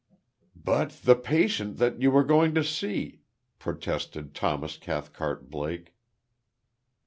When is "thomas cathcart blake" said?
4.33-5.93